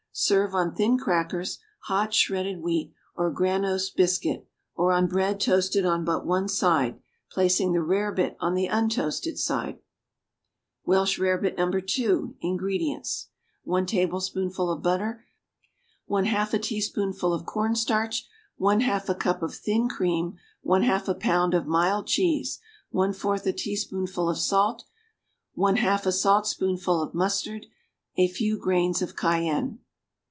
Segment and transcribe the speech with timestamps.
[0.13, 6.03] Serve on thin crackers, hot shredded wheat or granose biscuit, or on bread toasted on
[6.03, 6.99] but one side,
[7.31, 9.79] placing the rarebit on the untoasted side.
[10.85, 11.67] =Welsh Rarebit, No.
[11.71, 13.29] 2.= INGREDIENTS.
[13.63, 15.23] 1 tablespoonful of butter.
[16.09, 18.27] 1/2 a teaspoonful of cornstarch.
[18.59, 20.35] 1/2 a cup of thin cream.
[20.65, 22.59] 1/2 a pound of mild cheese.
[22.93, 24.83] 1/4 a teaspoonful of salt.
[25.57, 27.67] 1/2 a saltspoonful of mustard.
[28.17, 29.79] A few grains of cayenne.